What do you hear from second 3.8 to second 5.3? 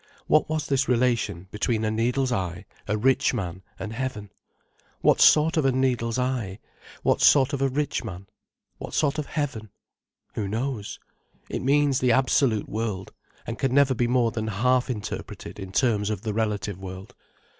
heaven? What